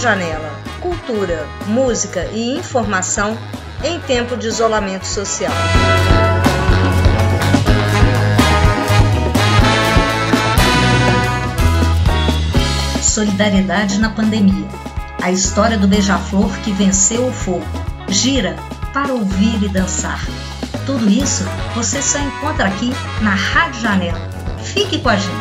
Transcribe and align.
Janela. 0.00 0.50
Cultura, 0.80 1.46
música 1.66 2.24
e 2.32 2.56
informação 2.56 3.36
em 3.84 4.00
tempo 4.00 4.34
de 4.34 4.46
isolamento 4.46 5.06
social. 5.06 5.52
Solidariedade 13.02 13.98
na 13.98 14.08
pandemia. 14.08 14.66
A 15.22 15.30
história 15.30 15.76
do 15.76 15.86
beija-flor 15.86 16.50
que 16.60 16.72
venceu 16.72 17.26
o 17.26 17.32
fogo. 17.32 17.66
Gira 18.08 18.56
para 18.94 19.12
ouvir 19.12 19.62
e 19.62 19.68
dançar. 19.68 20.24
Tudo 20.86 21.10
isso 21.10 21.44
você 21.74 22.00
só 22.00 22.18
encontra 22.18 22.68
aqui 22.68 22.90
na 23.20 23.34
Rádio 23.34 23.82
Janela. 23.82 24.30
Fique 24.64 24.98
com 24.98 25.10
a 25.10 25.16
gente. 25.16 25.39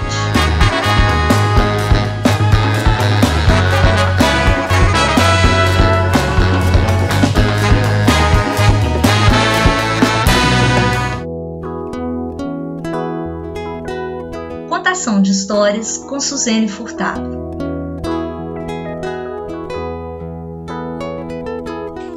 Histórias 15.70 15.98
com 15.98 16.20
Suzane 16.20 16.68
Furtado. 16.68 17.38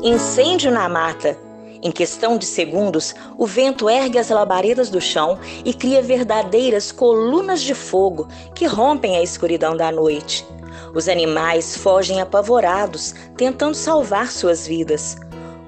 Incêndio 0.03 0.71
na 0.71 0.89
mata. 0.89 1.37
Em 1.83 1.91
questão 1.91 2.39
de 2.39 2.47
segundos, 2.47 3.15
o 3.37 3.45
vento 3.45 3.91
ergue 3.91 4.19
as 4.19 4.31
labaredas 4.31 4.89
do 4.89 5.01
chão 5.01 5.39
e 5.65 5.75
cria 5.75 6.01
verdadeiras 6.01 6.93
colunas 6.93 7.61
de 7.61 7.75
fogo 7.75 8.29
que 8.55 8.67
rompem 8.67 9.17
a 9.17 9.23
escuridão 9.23 9.77
da 9.77 9.91
noite. 9.91 10.47
Os 10.95 11.09
animais 11.09 11.77
fogem 11.77 12.21
apavorados, 12.21 13.15
tentando 13.37 13.75
salvar 13.75 14.31
suas 14.31 14.67
vidas. 14.67 15.17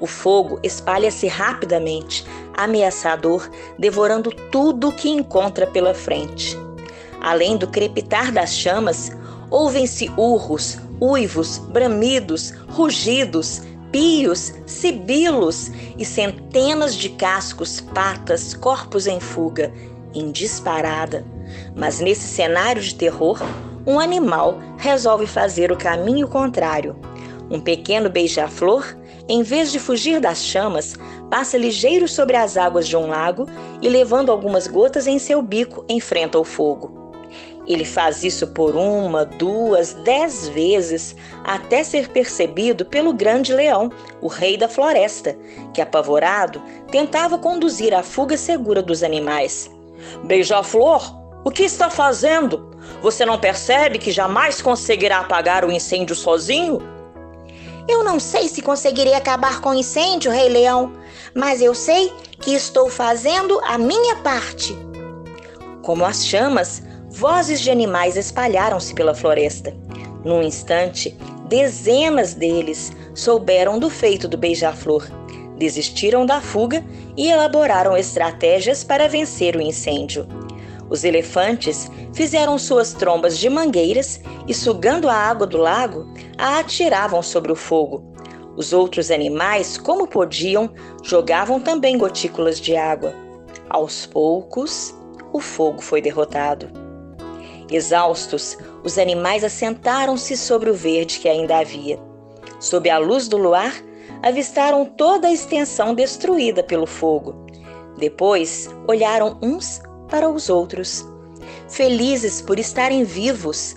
O 0.01 0.07
fogo 0.07 0.59
espalha-se 0.63 1.27
rapidamente, 1.27 2.25
ameaçador, 2.57 3.51
devorando 3.79 4.31
tudo 4.51 4.89
o 4.89 4.93
que 4.93 5.11
encontra 5.11 5.67
pela 5.67 5.93
frente. 5.93 6.64
Além 7.25 7.57
do 7.57 7.67
crepitar 7.67 8.31
das 8.31 8.53
chamas, 8.53 9.11
ouvem-se 9.51 10.11
urros, 10.11 10.77
uivos, 11.01 11.57
bramidos, 11.57 12.53
rugidos, 12.69 13.63
pios, 13.91 14.53
sibilos 14.67 15.71
e 15.97 16.05
centenas 16.05 16.95
de 16.95 17.09
cascos, 17.09 17.81
patas, 17.81 18.53
corpos 18.53 19.07
em 19.07 19.21
fuga, 19.21 19.73
em 20.13 20.31
disparada. 20.31 21.25
Mas 21.75 21.99
nesse 21.99 22.29
cenário 22.29 22.83
de 22.83 22.95
terror, 22.95 23.41
um 23.87 23.99
animal 23.99 24.59
resolve 24.77 25.27
fazer 25.27 25.73
o 25.73 25.79
caminho 25.79 26.29
contrário. 26.29 26.95
Um 27.51 27.59
pequeno 27.59 28.11
beija-flor, 28.11 28.99
em 29.27 29.43
vez 29.43 29.73
de 29.73 29.79
fugir 29.79 30.21
das 30.21 30.45
chamas, 30.45 30.95
passa 31.31 31.57
ligeiro 31.57 32.07
sobre 32.07 32.37
as 32.37 32.59
águas 32.59 32.87
de 32.87 32.99
um 32.99 33.07
lago 33.07 33.49
e, 33.81 33.89
levando 33.89 34.31
algumas 34.31 34.67
gotas 34.67 35.07
em 35.07 35.19
seu 35.19 35.41
bico, 35.41 35.87
enfrenta 35.89 36.39
o 36.39 36.45
fogo. 36.45 37.04
Ele 37.67 37.85
faz 37.85 38.23
isso 38.23 38.49
por 38.49 38.77
uma, 38.77 39.25
duas, 39.25 39.95
dez 39.95 40.49
vezes, 40.49 41.17
até 41.43 41.83
ser 41.83 42.09
percebido 42.11 42.85
pelo 42.85 43.13
grande 43.13 43.55
leão, 43.55 43.91
o 44.21 44.29
rei 44.29 44.57
da 44.57 44.69
floresta, 44.69 45.37
que, 45.73 45.81
apavorado, 45.81 46.63
tentava 46.91 47.39
conduzir 47.39 47.95
a 47.95 48.03
fuga 48.03 48.37
segura 48.37 48.83
dos 48.83 49.03
animais. 49.03 49.71
Beija-flor, 50.25 51.25
o 51.43 51.51
que 51.51 51.63
está 51.63 51.89
fazendo? 51.89 52.75
Você 53.01 53.25
não 53.25 53.39
percebe 53.39 53.99
que 53.99 54.13
jamais 54.13 54.61
conseguirá 54.61 55.21
apagar 55.21 55.65
o 55.65 55.73
incêndio 55.73 56.15
sozinho? 56.15 56.83
Eu 57.89 58.03
não 58.05 58.21
sei 58.21 58.49
se 58.49 58.63
conseguirei 58.63 59.15
acabar 59.15 59.61
com 59.61 59.71
o 59.71 59.75
incêndio, 59.75 60.33
Rei 60.33 60.49
Leão, 60.49 60.93
mas 61.35 61.61
eu 61.61 61.75
sei 61.75 62.13
que 62.41 62.55
estou 62.55 62.89
fazendo 62.89 63.59
a 63.65 63.77
minha 63.77 64.17
parte. 64.17 64.77
Como 65.83 66.05
as 66.05 66.25
chamas, 66.25 66.83
Vozes 67.17 67.61
de 67.61 67.71
animais 67.71 68.17
espalharam-se 68.17 68.93
pela 68.93 69.15
floresta. 69.15 69.73
Num 70.25 70.43
instante, 70.43 71.17
dezenas 71.49 72.35
deles 72.35 72.91
souberam 73.15 73.79
do 73.79 73.89
feito 73.89 74.27
do 74.27 74.37
beija-flor, 74.37 75.09
desistiram 75.57 76.27
da 76.27 76.41
fuga 76.41 76.85
e 77.17 77.29
elaboraram 77.31 77.97
estratégias 77.97 78.83
para 78.83 79.09
vencer 79.09 79.55
o 79.55 79.63
incêndio. 79.63 80.27
Os 80.91 81.05
elefantes 81.05 81.89
fizeram 82.13 82.59
suas 82.59 82.93
trombas 82.93 83.39
de 83.39 83.49
mangueiras 83.49 84.21
e, 84.49 84.53
sugando 84.53 85.09
a 85.09 85.15
água 85.15 85.47
do 85.47 85.57
lago, 85.57 86.13
a 86.37 86.59
atiravam 86.59 87.23
sobre 87.23 87.53
o 87.53 87.57
fogo. 87.57 88.13
Os 88.57 88.73
outros 88.73 89.13
animais, 89.13 89.79
como 89.79 90.09
podiam, 90.09 90.69
jogavam 91.05 91.61
também 91.61 91.97
gotículas 91.97 92.61
de 92.61 92.75
água. 92.75 93.15
Aos 93.71 94.05
poucos, 94.05 94.93
o 95.33 95.39
fogo 95.39 95.81
foi 95.81 96.03
derrotado. 96.03 96.84
Exaustos, 97.71 98.59
os 98.83 98.99
animais 98.99 99.43
assentaram-se 99.43 100.37
sobre 100.37 100.71
o 100.71 100.75
verde 100.75 101.19
que 101.19 101.29
ainda 101.29 101.59
havia. 101.59 101.99
Sob 102.61 102.89
a 102.91 102.99
luz 102.99 103.29
do 103.29 103.37
luar, 103.37 103.75
avistaram 104.23 104.85
toda 104.85 105.29
a 105.29 105.33
extensão 105.33 105.95
destruída 105.95 106.63
pelo 106.63 106.87
fogo. 106.87 107.35
Depois, 107.99 108.69
olharam 108.87 109.39
uns 109.43 109.81
para 110.09 110.29
os 110.29 110.49
outros, 110.49 111.05
felizes 111.69 112.41
por 112.41 112.59
estarem 112.59 113.05
vivos, 113.05 113.75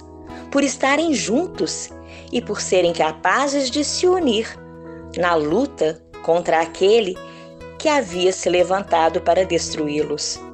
por 0.52 0.64
estarem 0.64 1.14
juntos 1.14 1.90
e 2.32 2.42
por 2.42 2.62
serem 2.62 2.94
capazes 2.94 3.70
de 3.70 3.84
se 3.84 4.08
unir 4.08 4.48
na 5.18 5.36
luta 5.36 6.02
contra 6.24 6.62
aquele 6.62 7.16
que 7.80 7.88
havia 7.88 8.34
se 8.34 8.50
levantado 8.50 9.22
para 9.22 9.46
destruí-los. 9.46 10.47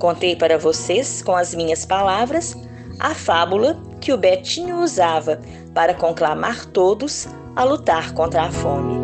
Contei 0.00 0.34
para 0.34 0.56
vocês, 0.56 1.20
com 1.20 1.36
as 1.36 1.54
minhas 1.54 1.84
palavras, 1.84 2.56
a 2.98 3.14
fábula 3.14 3.78
que 4.00 4.14
o 4.14 4.16
Betinho 4.16 4.78
usava 4.78 5.38
para 5.74 5.92
conclamar 5.92 6.64
todos 6.64 7.28
a 7.54 7.64
lutar 7.64 8.14
contra 8.14 8.44
a 8.44 8.50
fome. 8.50 8.98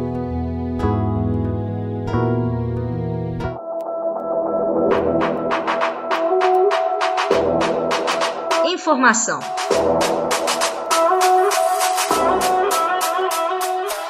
Informação. 8.65 9.41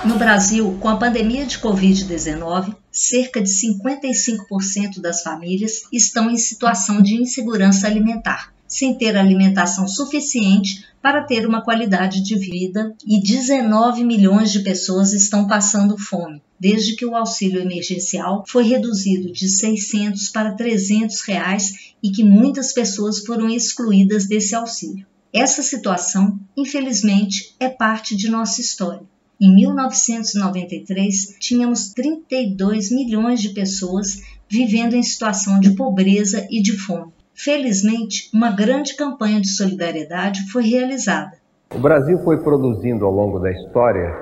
No 0.06 0.17
Brasil, 0.17 0.78
com 0.81 0.89
a 0.89 0.97
pandemia 0.97 1.44
de 1.44 1.59
Covid-19, 1.59 2.77
cerca 2.93 3.43
de 3.43 3.50
55% 3.50 5.00
das 5.00 5.21
famílias 5.21 5.83
estão 5.93 6.31
em 6.31 6.37
situação 6.37 7.03
de 7.03 7.21
insegurança 7.21 7.89
alimentar, 7.89 8.55
sem 8.69 8.97
ter 8.97 9.16
alimentação 9.16 9.89
suficiente 9.89 10.87
para 11.03 11.25
ter 11.25 11.45
uma 11.45 11.61
qualidade 11.61 12.22
de 12.22 12.39
vida 12.39 12.95
e 13.05 13.21
19 13.21 14.05
milhões 14.05 14.53
de 14.53 14.61
pessoas 14.61 15.12
estão 15.12 15.49
passando 15.49 15.99
fome, 15.99 16.41
desde 16.59 16.95
que 16.95 17.05
o 17.05 17.16
auxílio 17.16 17.61
emergencial 17.61 18.45
foi 18.47 18.62
reduzido 18.62 19.33
de 19.33 19.49
600 19.49 20.28
para 20.28 20.53
300 20.53 21.21
reais 21.22 21.95
e 22.00 22.12
que 22.12 22.22
muitas 22.22 22.72
pessoas 22.72 23.19
foram 23.27 23.50
excluídas 23.50 24.28
desse 24.28 24.55
auxílio. 24.55 25.05
Essa 25.33 25.65
situação, 25.65 26.39
infelizmente, 26.56 27.56
é 27.59 27.69
parte 27.69 28.15
de 28.15 28.31
nossa 28.31 28.61
história. 28.61 29.16
Em 29.39 29.55
1993, 29.55 31.37
tínhamos 31.39 31.93
32 31.93 32.91
milhões 32.91 33.43
de 33.43 33.51
pessoas 33.51 34.22
vivendo 34.49 34.95
em 34.95 35.03
situação 35.03 35.60
de 35.60 35.77
pobreza 35.77 36.47
e 36.51 36.63
de 36.63 36.72
fome. 36.72 37.13
Felizmente, 37.34 38.31
uma 38.33 38.51
grande 38.51 38.97
campanha 38.97 39.39
de 39.39 39.51
solidariedade 39.51 40.51
foi 40.51 40.63
realizada. 40.63 41.33
O 41.75 41.78
Brasil 41.78 42.19
foi 42.25 42.39
produzindo 42.39 43.05
ao 43.05 43.13
longo 43.13 43.39
da 43.39 43.51
história 43.51 44.16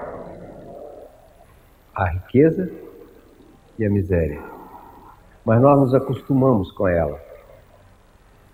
a 1.95 2.11
riqueza 2.11 2.69
e 3.79 3.87
a 3.87 3.91
miséria. 3.91 4.43
Mas 5.45 5.63
nós 5.63 5.79
nos 5.79 5.95
acostumamos 5.95 6.73
com 6.73 6.89
ela. 6.89 7.21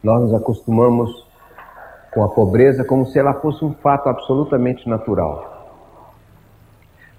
Nós 0.03 0.21
nos 0.21 0.35
acostumamos 0.35 1.27
com 2.13 2.23
a 2.23 2.29
pobreza 2.29 2.85
como 2.85 3.07
se 3.07 3.19
ela 3.19 3.33
fosse 3.33 3.65
um 3.65 3.73
fato 3.73 4.11
absolutamente 4.11 4.87
natural. 4.87 5.60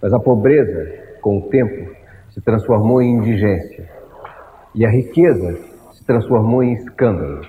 Mas 0.02 0.14
a 0.14 0.20
pobreza, 0.20 1.20
com 1.22 1.38
o 1.38 1.50
tempo, 1.50 1.96
se 2.32 2.42
transformou 2.42 3.02
em 3.02 3.18
indigência. 3.18 3.88
E 4.74 4.86
a 4.86 4.90
riqueza 4.90 5.60
se 5.92 6.04
transformou 6.04 6.64
em 6.64 6.74
escândalo. 6.74 7.46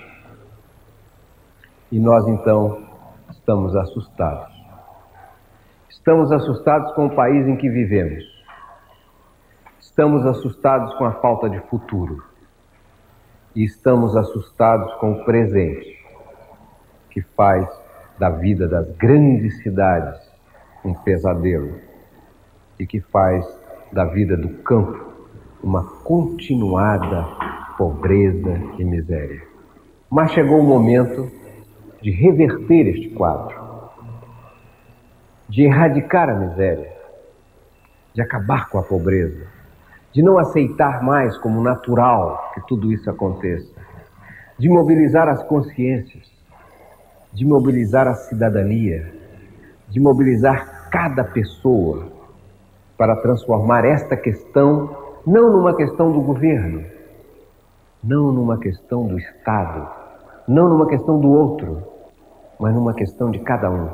E 1.91 1.99
nós 1.99 2.27
então 2.29 2.87
estamos 3.31 3.75
assustados. 3.75 4.53
Estamos 5.89 6.31
assustados 6.31 6.93
com 6.93 7.07
o 7.07 7.15
país 7.15 7.47
em 7.47 7.57
que 7.57 7.71
vivemos. 7.71 8.25
Estamos 9.81 10.27
assustados 10.27 10.93
com 10.95 11.05
a 11.05 11.13
falta 11.13 11.49
de 11.49 11.61
futuro. 11.69 12.23
E 13.55 13.65
estamos 13.65 14.17
assustados 14.17 14.93
com 14.95 15.13
o 15.13 15.25
presente, 15.25 15.99
que 17.11 17.23
faz 17.23 17.69
da 18.19 18.31
vida 18.31 18.67
das 18.67 18.91
grandes 18.97 19.63
cidades 19.63 20.21
um 20.85 20.95
pesadelo 20.95 21.92
e 22.83 22.87
que 22.87 23.01
faz 23.01 23.47
da 23.93 24.05
vida 24.07 24.37
do 24.37 24.49
campo 24.65 25.13
uma 25.63 25.85
continuada 26.03 27.29
pobreza 27.79 28.61
e 28.77 28.85
miséria. 28.85 29.41
Mas 30.11 30.33
chegou 30.33 30.59
o 30.59 30.65
momento 30.65 31.31
de 32.03 32.11
reverter 32.11 32.89
este 32.89 33.11
quadro, 33.11 33.55
de 35.49 35.63
erradicar 35.63 36.29
a 36.29 36.35
miséria, 36.35 36.93
de 38.13 38.21
acabar 38.21 38.69
com 38.69 38.79
a 38.79 38.83
pobreza, 38.83 39.47
de 40.13 40.21
não 40.21 40.37
aceitar 40.37 41.05
mais 41.05 41.39
como 41.39 41.63
natural 41.63 42.51
que 42.55 42.67
tudo 42.67 42.93
isso 42.93 43.09
aconteça, 43.09 43.73
de 44.59 44.69
mobilizar 44.69 45.29
as 45.29 45.41
consciências, 45.45 46.29
de 47.33 47.47
mobilizar 47.47 48.09
a 48.09 48.15
cidadania, 48.15 49.15
de 49.89 50.01
mobilizar 50.01 50.91
cada 50.91 51.23
pessoa 51.23 52.12
para 52.97 53.17
transformar 53.17 53.85
esta 53.85 54.17
questão 54.17 55.03
não 55.27 55.53
numa 55.53 55.77
questão 55.77 56.13
do 56.13 56.21
governo, 56.21 56.85
não 58.03 58.33
numa 58.33 58.59
questão 58.59 59.07
do 59.07 59.19
Estado, 59.19 59.89
não 60.49 60.69
numa 60.69 60.89
questão 60.89 61.21
do 61.21 61.31
outro, 61.31 61.83
mas 62.59 62.75
numa 62.75 62.95
questão 62.95 63.31
de 63.31 63.39
cada 63.39 63.71
um. 63.71 63.91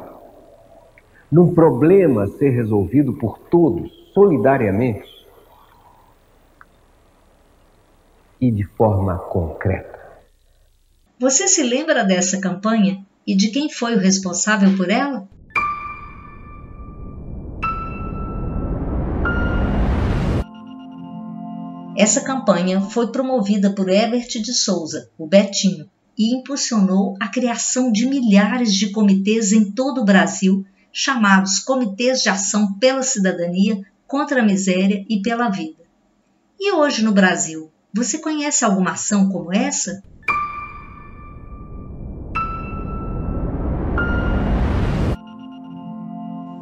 Num 1.30 1.54
problema 1.54 2.24
a 2.24 2.28
ser 2.28 2.50
resolvido 2.50 3.12
por 3.12 3.38
todos, 3.38 3.90
solidariamente 4.14 5.08
e 8.40 8.50
de 8.50 8.64
forma 8.64 9.18
concreta. 9.18 9.98
Você 11.20 11.48
se 11.48 11.62
lembra 11.62 12.04
dessa 12.04 12.40
campanha 12.40 13.04
e 13.26 13.36
de 13.36 13.50
quem 13.50 13.68
foi 13.68 13.94
o 13.94 13.98
responsável 13.98 14.74
por 14.76 14.88
ela? 14.88 15.28
Essa 22.00 22.20
campanha 22.20 22.80
foi 22.80 23.10
promovida 23.10 23.72
por 23.72 23.88
Herbert 23.88 24.28
de 24.28 24.54
Souza, 24.54 25.10
o 25.18 25.26
Betinho, 25.26 25.90
e 26.16 26.32
impulsionou 26.32 27.16
a 27.18 27.26
criação 27.26 27.90
de 27.90 28.06
milhares 28.06 28.72
de 28.72 28.90
comitês 28.92 29.50
em 29.50 29.72
todo 29.72 30.02
o 30.02 30.04
Brasil, 30.04 30.64
chamados 30.92 31.58
Comitês 31.58 32.22
de 32.22 32.28
Ação 32.28 32.74
pela 32.74 33.02
Cidadania, 33.02 33.84
contra 34.06 34.40
a 34.40 34.44
Miséria 34.44 35.04
e 35.08 35.20
pela 35.20 35.48
Vida. 35.48 35.82
E 36.60 36.72
hoje 36.72 37.02
no 37.02 37.10
Brasil, 37.10 37.68
você 37.92 38.18
conhece 38.18 38.64
alguma 38.64 38.92
ação 38.92 39.28
como 39.28 39.52
essa? 39.52 40.00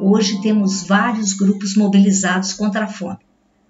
Hoje 0.01 0.41
temos 0.41 0.81
vários 0.81 1.33
grupos 1.33 1.75
mobilizados 1.75 2.53
contra 2.53 2.85
a 2.85 2.87
fome. 2.87 3.19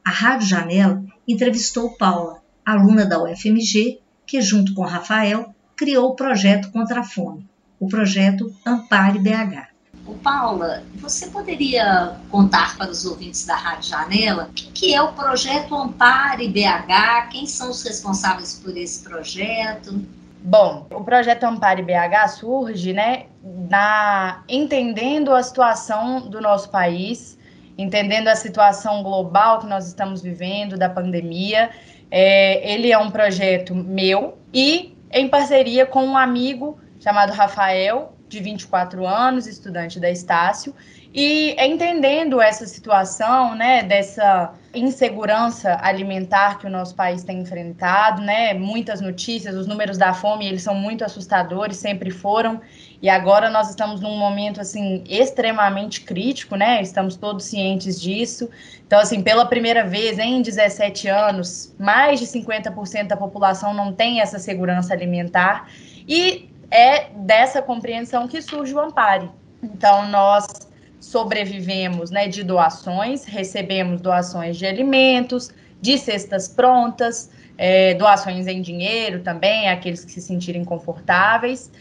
A 0.02 0.10
Rádio 0.10 0.48
Janela 0.48 1.04
entrevistou 1.28 1.98
Paula, 1.98 2.42
aluna 2.66 3.06
da 3.06 3.22
UFMG, 3.22 4.00
que 4.26 4.42
junto 4.42 4.74
com 4.74 4.84
Rafael 4.84 5.54
criou 5.76 6.10
o 6.10 6.16
projeto 6.16 6.72
contra 6.72 7.02
a 7.02 7.04
fome, 7.04 7.48
o 7.80 7.88
projeto 7.88 8.54
Ampare 8.66 9.20
BH. 9.20 9.68
O 10.08 10.14
Paula, 10.16 10.84
você 10.96 11.28
poderia 11.28 12.16
contar 12.32 12.78
para 12.78 12.90
os 12.90 13.06
ouvintes 13.06 13.46
da 13.46 13.56
Rádio 13.56 13.90
Janela 13.90 14.50
o 14.50 14.72
que 14.72 14.94
é 14.94 15.02
o 15.02 15.12
projeto 15.12 15.76
Ampare 15.76 16.48
BH? 16.48 17.30
Quem 17.30 17.46
são 17.46 17.70
os 17.70 17.84
responsáveis 17.84 18.54
por 18.64 18.76
esse 18.78 19.04
projeto? 19.04 20.02
Bom, 20.42 20.88
o 20.92 21.04
projeto 21.04 21.44
Ampare 21.44 21.82
BH 21.82 22.30
surge, 22.40 22.94
né, 22.94 23.26
na 23.70 24.44
entendendo 24.48 25.34
a 25.34 25.44
situação 25.44 26.30
do 26.30 26.40
nosso 26.40 26.70
país, 26.70 27.37
entendendo 27.78 28.28
a 28.28 28.36
situação 28.36 29.04
global 29.04 29.60
que 29.60 29.68
nós 29.68 29.88
estamos 29.88 30.22
vivendo 30.22 30.78
da 30.78 30.90
pandemia. 30.90 31.70
É, 32.10 32.74
ele 32.74 32.92
é 32.92 32.98
um 32.98 33.12
projeto 33.12 33.76
meu 33.76 34.38
e 34.54 34.96
em 35.12 35.28
parceria 35.28 35.86
com 35.86 36.04
um 36.04 36.18
amigo 36.18 36.80
chamado 37.00 37.32
Rafael, 37.32 38.14
de 38.28 38.40
24 38.42 39.06
anos, 39.06 39.48
estudante 39.48 40.00
da 40.00 40.10
Estácio, 40.10 40.74
e 41.14 41.56
entendendo 41.60 42.42
essa 42.42 42.66
situação, 42.66 43.56
né, 43.56 43.84
dessa 43.84 44.54
insegurança 44.80 45.78
alimentar 45.82 46.58
que 46.60 46.68
o 46.68 46.70
nosso 46.70 46.96
país 46.96 47.24
tem 47.24 47.40
enfrentado, 47.40 48.22
né, 48.22 48.54
muitas 48.54 49.02
notícias, 49.02 49.56
os 49.56 49.68
números 49.68 49.98
da 49.98 50.14
fome, 50.14 50.48
eles 50.48 50.62
são 50.64 50.76
muito 50.76 51.04
assustadores, 51.04 51.78
sempre 51.78 52.12
foram, 52.12 52.62
e 53.02 53.10
agora 53.10 53.50
nós 53.50 53.70
estamos 53.70 54.02
num 54.02 54.18
momento, 54.18 54.62
assim, 54.62 55.04
extremamente 55.08 56.02
crítico, 56.02 56.56
né, 56.56 56.82
estamos 56.82 57.16
todos 57.16 57.46
cientes 57.46 58.00
disso, 58.00 58.50
então, 58.86 59.00
assim, 59.00 59.22
pela 59.22 59.46
primeira 59.46 59.86
vez 59.86 60.20
em 60.20 60.42
17 60.42 61.08
anos, 61.08 61.74
mais 61.80 62.20
de 62.20 62.26
50% 62.26 63.08
da 63.08 63.18
população 63.18 63.74
não 63.74 63.92
tem 63.92 64.22
essa 64.22 64.40
segurança 64.40 64.94
alimentar, 64.94 65.70
e 66.08 66.50
é 66.70 67.10
dessa 67.16 67.62
compreensão 67.62 68.28
que 68.28 68.42
surge 68.42 68.74
o 68.74 68.80
Ampare. 68.80 69.30
Então, 69.64 70.08
nós 70.08 70.67
sobrevivemos 71.00 72.12
né, 72.12 72.28
de 72.28 72.44
doações, 72.44 73.26
recebemos 73.26 74.02
doações 74.02 74.58
de 74.58 74.66
alimentos, 74.66 75.52
de 75.82 75.98
cestas 75.98 76.48
prontas, 76.48 77.30
é, 77.58 77.94
doações 77.96 78.48
em 78.48 78.62
dinheiro 78.62 79.22
também, 79.22 79.70
aqueles 79.70 80.04
que 80.04 80.12
se 80.12 80.22
sentirem 80.22 80.64
confortáveis. 80.64 81.72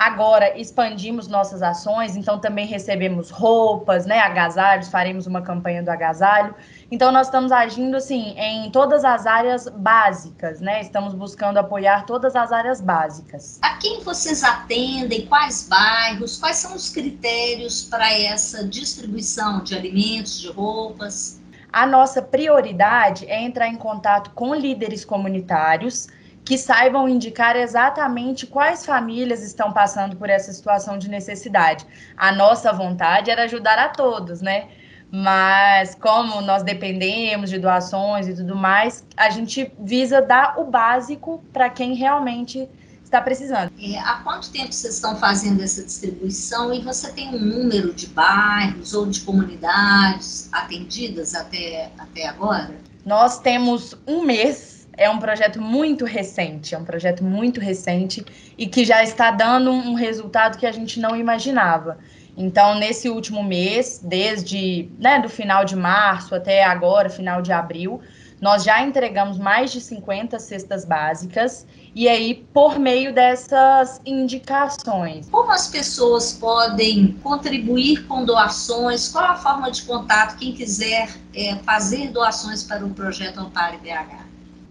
Agora 0.00 0.58
expandimos 0.58 1.28
nossas 1.28 1.62
ações, 1.62 2.16
então 2.16 2.38
também 2.38 2.66
recebemos 2.66 3.28
roupas, 3.28 4.06
né, 4.06 4.18
agasalhos, 4.20 4.88
faremos 4.88 5.26
uma 5.26 5.42
campanha 5.42 5.82
do 5.82 5.90
agasalho. 5.90 6.54
Então 6.90 7.12
nós 7.12 7.26
estamos 7.26 7.52
agindo 7.52 7.98
assim 7.98 8.34
em 8.38 8.70
todas 8.70 9.04
as 9.04 9.26
áreas 9.26 9.68
básicas, 9.68 10.58
né? 10.58 10.80
Estamos 10.80 11.12
buscando 11.12 11.58
apoiar 11.58 12.06
todas 12.06 12.34
as 12.34 12.50
áreas 12.50 12.80
básicas. 12.80 13.58
A 13.60 13.76
quem 13.76 14.02
vocês 14.02 14.42
atendem? 14.42 15.26
Quais 15.26 15.68
bairros? 15.68 16.38
Quais 16.38 16.56
são 16.56 16.74
os 16.74 16.88
critérios 16.88 17.82
para 17.84 18.10
essa 18.10 18.66
distribuição 18.66 19.62
de 19.62 19.76
alimentos, 19.76 20.40
de 20.40 20.50
roupas? 20.50 21.38
A 21.70 21.86
nossa 21.86 22.22
prioridade 22.22 23.26
é 23.26 23.38
entrar 23.38 23.68
em 23.68 23.76
contato 23.76 24.30
com 24.30 24.54
líderes 24.54 25.04
comunitários 25.04 26.08
que 26.44 26.56
saibam 26.58 27.08
indicar 27.08 27.56
exatamente 27.56 28.46
quais 28.46 28.84
famílias 28.84 29.42
estão 29.42 29.72
passando 29.72 30.16
por 30.16 30.28
essa 30.28 30.52
situação 30.52 30.98
de 30.98 31.08
necessidade. 31.08 31.86
A 32.16 32.32
nossa 32.32 32.72
vontade 32.72 33.30
era 33.30 33.44
ajudar 33.44 33.78
a 33.78 33.88
todos, 33.88 34.40
né? 34.40 34.68
Mas 35.12 35.94
como 35.94 36.40
nós 36.40 36.62
dependemos 36.62 37.50
de 37.50 37.58
doações 37.58 38.28
e 38.28 38.34
tudo 38.34 38.54
mais, 38.54 39.04
a 39.16 39.28
gente 39.28 39.72
visa 39.78 40.22
dar 40.22 40.58
o 40.58 40.64
básico 40.64 41.42
para 41.52 41.68
quem 41.68 41.94
realmente 41.94 42.68
está 43.10 43.20
precisando. 43.20 43.72
É, 43.80 43.98
há 43.98 44.20
quanto 44.22 44.50
tempo 44.50 44.72
vocês 44.72 44.94
estão 44.94 45.16
fazendo 45.16 45.60
essa 45.62 45.82
distribuição 45.82 46.72
e 46.72 46.80
você 46.80 47.12
tem 47.12 47.34
um 47.34 47.40
número 47.40 47.92
de 47.92 48.06
bairros 48.06 48.94
ou 48.94 49.06
de 49.06 49.20
comunidades 49.22 50.48
atendidas 50.52 51.34
até, 51.34 51.90
até 51.98 52.28
agora? 52.28 52.72
Nós 53.04 53.40
temos 53.40 53.96
um 54.06 54.22
mês 54.22 54.69
é 55.00 55.08
um 55.08 55.18
projeto 55.18 55.62
muito 55.62 56.04
recente, 56.04 56.74
é 56.74 56.78
um 56.78 56.84
projeto 56.84 57.24
muito 57.24 57.58
recente 57.58 58.22
e 58.58 58.66
que 58.66 58.84
já 58.84 59.02
está 59.02 59.30
dando 59.30 59.70
um 59.70 59.94
resultado 59.94 60.58
que 60.58 60.66
a 60.66 60.72
gente 60.72 61.00
não 61.00 61.16
imaginava. 61.16 61.96
Então, 62.36 62.74
nesse 62.74 63.08
último 63.08 63.42
mês, 63.42 63.98
desde 64.04 64.90
né, 64.98 65.18
do 65.18 65.28
final 65.30 65.64
de 65.64 65.74
março 65.74 66.34
até 66.34 66.62
agora, 66.62 67.08
final 67.08 67.40
de 67.40 67.50
abril, 67.50 68.02
nós 68.42 68.62
já 68.62 68.82
entregamos 68.82 69.38
mais 69.38 69.72
de 69.72 69.80
50 69.80 70.38
cestas 70.38 70.84
básicas 70.84 71.66
e 71.94 72.06
aí 72.06 72.46
por 72.52 72.78
meio 72.78 73.14
dessas 73.14 74.02
indicações. 74.04 75.30
Como 75.30 75.50
as 75.50 75.66
pessoas 75.66 76.34
podem 76.34 77.12
contribuir 77.22 78.06
com 78.06 78.22
doações? 78.22 79.08
Qual 79.08 79.24
a 79.24 79.36
forma 79.36 79.70
de 79.70 79.82
contato? 79.82 80.36
Quem 80.36 80.52
quiser 80.52 81.08
é, 81.34 81.56
fazer 81.56 82.10
doações 82.10 82.62
para 82.62 82.84
o 82.84 82.90
projeto 82.90 83.40
Ampare 83.40 83.78
BH? 83.78 84.29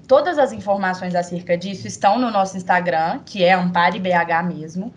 Todas 0.09 0.39
as 0.39 0.51
informações 0.51 1.13
acerca 1.13 1.55
disso 1.55 1.85
estão 1.85 2.17
no 2.17 2.31
nosso 2.31 2.57
Instagram, 2.57 3.19
que 3.23 3.43
é 3.43 3.53
AmpareBH 3.53 4.41
mesmo. 4.43 4.91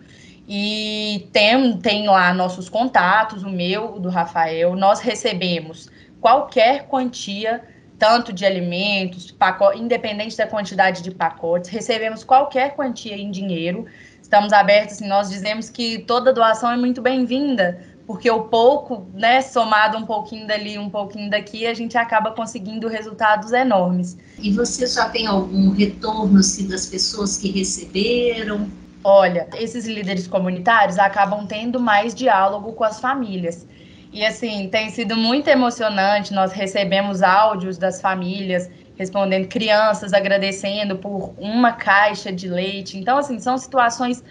E 0.47 1.29
tem, 1.31 1.77
tem 1.77 2.07
lá 2.07 2.33
nossos 2.33 2.67
contatos, 2.67 3.43
o 3.43 3.49
meu, 3.49 3.93
o 3.93 3.99
do 3.99 4.09
Rafael. 4.09 4.75
Nós 4.75 5.01
recebemos 5.01 5.87
qualquer 6.19 6.87
quantia, 6.87 7.63
tanto 7.99 8.33
de 8.33 8.43
alimentos, 8.43 9.29
pacote, 9.29 9.79
independente 9.79 10.35
da 10.35 10.47
quantidade 10.47 11.03
de 11.03 11.11
pacotes, 11.11 11.69
recebemos 11.69 12.23
qualquer 12.23 12.75
quantia 12.75 13.15
em 13.15 13.29
dinheiro. 13.29 13.85
Estamos 14.19 14.51
abertos, 14.51 14.95
assim, 14.95 15.07
nós 15.07 15.29
dizemos 15.29 15.69
que 15.69 15.99
toda 15.99 16.33
doação 16.33 16.71
é 16.71 16.75
muito 16.75 17.03
bem-vinda, 17.03 17.79
porque 18.05 18.29
o 18.29 18.43
pouco, 18.43 19.07
né, 19.13 19.41
somado 19.41 19.97
um 19.97 20.05
pouquinho 20.05 20.45
dali, 20.45 20.77
um 20.77 20.89
pouquinho 20.89 21.29
daqui, 21.29 21.65
a 21.65 21.73
gente 21.73 21.97
acaba 21.97 22.31
conseguindo 22.31 22.87
resultados 22.87 23.51
enormes. 23.51 24.17
E 24.39 24.51
você 24.51 24.85
já 24.87 25.09
tem 25.09 25.25
algum 25.25 25.69
retorno 25.71 26.39
assim, 26.39 26.67
das 26.67 26.85
pessoas 26.85 27.37
que 27.37 27.51
receberam? 27.51 28.69
Olha, 29.03 29.47
esses 29.55 29.85
líderes 29.85 30.27
comunitários 30.27 30.97
acabam 30.97 31.45
tendo 31.45 31.79
mais 31.79 32.13
diálogo 32.13 32.73
com 32.73 32.83
as 32.83 32.99
famílias. 32.99 33.67
E 34.11 34.25
assim, 34.25 34.69
tem 34.69 34.89
sido 34.89 35.17
muito 35.17 35.47
emocionante. 35.47 36.33
Nós 36.33 36.51
recebemos 36.51 37.21
áudios 37.23 37.77
das 37.77 37.99
famílias 37.99 38.69
respondendo, 38.95 39.47
crianças 39.47 40.13
agradecendo 40.13 40.97
por 40.97 41.33
uma 41.37 41.71
caixa 41.73 42.31
de 42.31 42.47
leite. 42.47 42.97
Então, 42.97 43.17
assim, 43.17 43.39
são 43.39 43.57
situações 43.57 44.23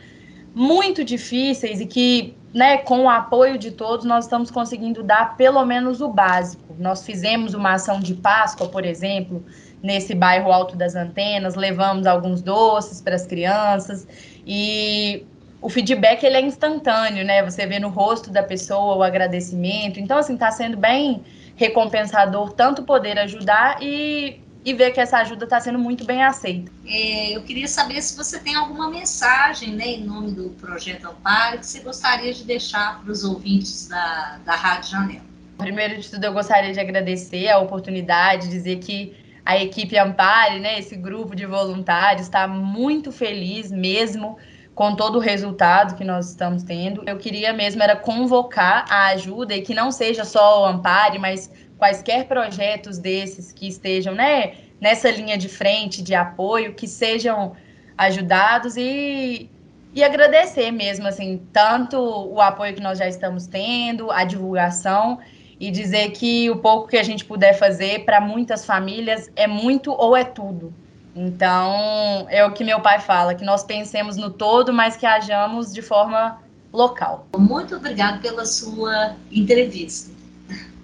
muito 0.54 1.04
difíceis 1.04 1.80
e 1.80 1.86
que, 1.86 2.36
né, 2.52 2.78
com 2.78 3.04
o 3.04 3.08
apoio 3.08 3.56
de 3.56 3.70
todos, 3.70 4.04
nós 4.04 4.24
estamos 4.24 4.50
conseguindo 4.50 5.02
dar 5.02 5.36
pelo 5.36 5.64
menos 5.64 6.00
o 6.00 6.08
básico. 6.08 6.74
Nós 6.78 7.04
fizemos 7.04 7.54
uma 7.54 7.72
ação 7.72 8.00
de 8.00 8.14
Páscoa, 8.14 8.68
por 8.68 8.84
exemplo, 8.84 9.42
nesse 9.82 10.14
bairro 10.14 10.52
Alto 10.52 10.76
das 10.76 10.94
Antenas, 10.94 11.54
levamos 11.54 12.06
alguns 12.06 12.42
doces 12.42 13.00
para 13.00 13.14
as 13.14 13.26
crianças 13.26 14.06
e 14.46 15.24
o 15.62 15.68
feedback 15.68 16.24
ele 16.24 16.36
é 16.36 16.40
instantâneo, 16.40 17.24
né? 17.24 17.42
Você 17.42 17.66
vê 17.66 17.78
no 17.78 17.88
rosto 17.88 18.30
da 18.30 18.42
pessoa 18.42 18.96
o 18.96 19.02
agradecimento. 19.02 20.00
Então, 20.00 20.18
assim, 20.18 20.34
está 20.34 20.50
sendo 20.50 20.76
bem 20.76 21.22
recompensador 21.54 22.52
tanto 22.52 22.82
poder 22.82 23.18
ajudar 23.20 23.78
e, 23.80 24.40
e 24.64 24.72
ver 24.72 24.92
que 24.92 25.00
essa 25.00 25.18
ajuda 25.18 25.44
está 25.44 25.60
sendo 25.60 25.78
muito 25.78 26.04
bem 26.04 26.22
aceita. 26.22 26.70
É, 26.86 27.36
eu 27.36 27.42
queria 27.42 27.66
saber 27.66 28.00
se 28.00 28.16
você 28.16 28.38
tem 28.38 28.54
alguma 28.54 28.88
mensagem, 28.88 29.70
né, 29.74 29.86
em 29.86 30.04
nome 30.04 30.32
do 30.32 30.50
Projeto 30.50 31.06
Amparo, 31.06 31.58
que 31.58 31.66
você 31.66 31.80
gostaria 31.80 32.32
de 32.32 32.44
deixar 32.44 33.00
para 33.00 33.10
os 33.10 33.24
ouvintes 33.24 33.88
da, 33.88 34.38
da 34.44 34.54
Rádio 34.54 34.90
Janela. 34.90 35.32
Primeiro 35.58 36.00
de 36.00 36.08
tudo, 36.08 36.24
eu 36.24 36.32
gostaria 36.32 36.72
de 36.72 36.80
agradecer 36.80 37.48
a 37.48 37.58
oportunidade, 37.58 38.48
dizer 38.48 38.78
que 38.78 39.16
a 39.44 39.56
equipe 39.56 39.98
Ampare, 39.98 40.60
né, 40.60 40.78
esse 40.78 40.96
grupo 40.96 41.34
de 41.34 41.46
voluntários, 41.46 42.22
está 42.22 42.46
muito 42.46 43.10
feliz 43.10 43.70
mesmo 43.70 44.38
com 44.74 44.94
todo 44.94 45.16
o 45.16 45.20
resultado 45.20 45.96
que 45.96 46.04
nós 46.04 46.30
estamos 46.30 46.62
tendo. 46.62 47.02
Eu 47.06 47.18
queria 47.18 47.52
mesmo 47.52 47.82
era 47.82 47.96
convocar 47.96 48.86
a 48.88 49.08
ajuda 49.08 49.54
e 49.54 49.62
que 49.62 49.74
não 49.74 49.90
seja 49.90 50.24
só 50.24 50.62
o 50.62 50.64
Ampare, 50.64 51.18
mas 51.18 51.50
quaisquer 51.82 52.28
projetos 52.28 52.96
desses 52.96 53.50
que 53.50 53.66
estejam 53.66 54.14
né, 54.14 54.54
nessa 54.80 55.10
linha 55.10 55.36
de 55.36 55.48
frente 55.48 56.00
de 56.00 56.14
apoio, 56.14 56.74
que 56.74 56.86
sejam 56.86 57.56
ajudados 57.98 58.76
e, 58.76 59.50
e 59.92 60.04
agradecer 60.04 60.70
mesmo, 60.70 61.08
assim, 61.08 61.42
tanto 61.52 61.98
o 61.98 62.40
apoio 62.40 62.72
que 62.72 62.80
nós 62.80 62.98
já 62.98 63.08
estamos 63.08 63.48
tendo, 63.48 64.12
a 64.12 64.22
divulgação 64.22 65.18
e 65.58 65.72
dizer 65.72 66.12
que 66.12 66.48
o 66.50 66.58
pouco 66.58 66.86
que 66.86 66.96
a 66.96 67.02
gente 67.02 67.24
puder 67.24 67.54
fazer 67.54 68.04
para 68.04 68.20
muitas 68.20 68.64
famílias 68.64 69.28
é 69.34 69.48
muito 69.48 69.90
ou 69.90 70.16
é 70.16 70.22
tudo. 70.22 70.72
Então, 71.16 72.26
é 72.30 72.46
o 72.46 72.52
que 72.52 72.62
meu 72.62 72.80
pai 72.80 73.00
fala, 73.00 73.34
que 73.34 73.44
nós 73.44 73.64
pensemos 73.64 74.16
no 74.16 74.30
todo, 74.30 74.72
mas 74.72 74.96
que 74.96 75.04
hajamos 75.04 75.74
de 75.74 75.82
forma 75.82 76.40
local. 76.72 77.26
Muito 77.36 77.74
obrigado 77.74 78.20
pela 78.22 78.46
sua 78.46 79.16
entrevista. 79.32 80.21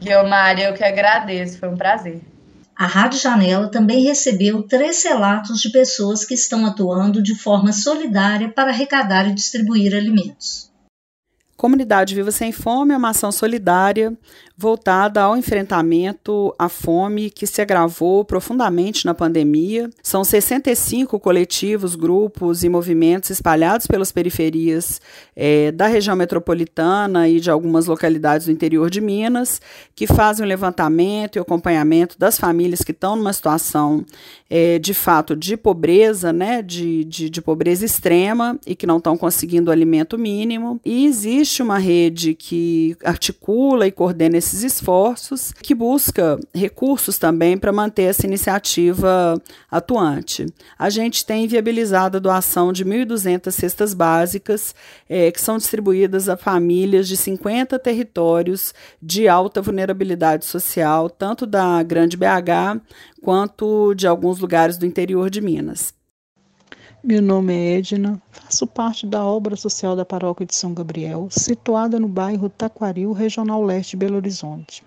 Guilmar, 0.01 0.59
eu 0.59 0.75
que 0.75 0.85
agradeço, 0.85 1.59
foi 1.59 1.69
um 1.69 1.77
prazer. 1.77 2.21
A 2.75 2.87
Rádio 2.87 3.19
Janela 3.19 3.69
também 3.69 4.05
recebeu 4.05 4.63
três 4.63 5.03
relatos 5.03 5.61
de 5.61 5.71
pessoas 5.71 6.25
que 6.25 6.35
estão 6.35 6.65
atuando 6.65 7.21
de 7.21 7.35
forma 7.35 7.73
solidária 7.73 8.49
para 8.49 8.71
arrecadar 8.71 9.29
e 9.29 9.35
distribuir 9.35 9.97
alimentos. 9.97 10.71
Comunidade 11.57 12.15
Viva 12.15 12.31
Sem 12.31 12.53
Fome 12.53 12.95
é 12.95 12.97
uma 12.97 13.11
ação 13.11 13.33
solidária 13.33 14.17
voltada 14.59 15.23
ao 15.23 15.37
enfrentamento 15.37 16.53
à 16.59 16.69
fome 16.69 17.31
que 17.31 17.47
se 17.47 17.63
agravou 17.63 18.25
profundamente 18.25 19.07
na 19.07 19.15
pandemia. 19.15 19.89
São 20.03 20.25
65 20.25 21.21
coletivos, 21.21 21.95
grupos 21.95 22.65
e 22.65 22.69
movimentos 22.69 23.31
espalhados 23.31 23.87
pelas 23.87 24.11
periferias 24.11 25.01
é, 25.37 25.71
da 25.71 25.87
região 25.87 26.17
metropolitana 26.17 27.29
e 27.29 27.39
de 27.39 27.49
algumas 27.49 27.87
localidades 27.87 28.47
do 28.47 28.53
interior 28.53 28.91
de 28.91 29.01
Minas, 29.01 29.61
que 29.95 30.09
fazem 30.09 30.45
o 30.45 30.49
levantamento 30.49 31.37
e 31.37 31.39
acompanhamento 31.39 32.19
das 32.19 32.37
famílias 32.37 32.81
que 32.81 32.91
estão 32.91 33.15
numa 33.15 33.33
situação 33.33 34.05
é, 34.51 34.81
de 34.81 34.93
fato 34.93 35.37
de 35.37 35.57
pobreza, 35.57 36.33
né, 36.33 36.63
de, 36.63 37.05
de, 37.05 37.31
de 37.31 37.41
pobreza 37.41 37.85
extrema 37.85 38.59
e 38.67 38.75
que 38.75 38.87
não 38.87 38.97
estão 38.97 39.17
conseguindo 39.17 39.71
alimento 39.71 40.19
mínimo. 40.19 40.81
E 40.85 41.07
existe 41.07 41.63
uma 41.63 41.79
rede 41.79 42.35
que 42.35 42.97
articula 43.05 43.87
e 43.87 43.93
coordena 43.93 44.37
esse 44.37 44.48
esses 44.49 44.63
esforços, 44.63 45.53
que 45.53 45.75
busca 45.75 46.39
recursos 46.55 47.19
também 47.19 47.59
para 47.59 47.73
manter 47.73 48.05
essa 48.05 48.27
iniciativa 48.27 49.41
atuante. 49.71 50.47
A 50.79 50.89
gente 50.89 51.25
tem 51.25 51.47
viabilizado 51.47 52.17
a 52.17 52.21
doação 52.21 52.73
de 52.73 52.85
1.200 52.85 53.51
cestas 53.51 53.95
básicas, 53.95 54.75
é, 55.09 55.31
que 55.31 55.41
são 55.41 55.59
distribuídas 55.59 56.29
a 56.29 56.37
famílias 56.37 57.07
de 57.07 57.17
50 57.17 57.79
territórios 57.79 58.73
de 59.01 59.29
alta 59.29 59.61
vulnerabilidade 59.61 60.45
social, 60.45 61.11
tanto 61.11 61.47
da 61.47 61.83
Grande 61.83 62.17
BH 62.17 62.81
quanto 63.23 63.95
de 63.95 64.07
alguns 64.07 64.39
lugares 64.39 64.79
do 64.79 64.87
interior 64.87 65.29
de 65.29 65.41
Minas. 65.41 65.98
Meu 67.09 67.23
nome 67.23 67.55
é 67.55 67.79
Edna, 67.79 68.21
faço 68.31 68.67
parte 68.67 69.07
da 69.07 69.25
obra 69.25 69.57
social 69.57 69.97
da 69.97 70.05
Paróquia 70.05 70.45
de 70.45 70.55
São 70.55 70.75
Gabriel, 70.75 71.29
situada 71.31 71.99
no 71.99 72.07
bairro 72.07 72.51
Taquaril, 72.51 73.13
Regional 73.13 73.65
Leste 73.65 73.97
Belo 73.97 74.17
Horizonte. 74.17 74.85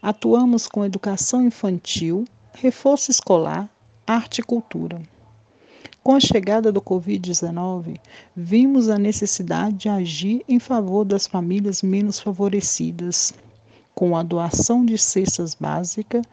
Atuamos 0.00 0.66
com 0.66 0.86
educação 0.86 1.42
infantil, 1.42 2.24
reforço 2.54 3.10
escolar, 3.10 3.68
arte 4.06 4.38
e 4.38 4.42
cultura. 4.42 5.02
Com 6.02 6.14
a 6.14 6.20
chegada 6.20 6.72
do 6.72 6.80
Covid-19, 6.80 8.00
vimos 8.34 8.88
a 8.88 8.96
necessidade 8.96 9.76
de 9.76 9.88
agir 9.90 10.42
em 10.48 10.58
favor 10.58 11.04
das 11.04 11.26
famílias 11.26 11.82
menos 11.82 12.18
favorecidas, 12.18 13.34
com 13.94 14.16
a 14.16 14.22
doação 14.22 14.82
de 14.82 14.96
cestas 14.96 15.54
básicas, 15.54 16.24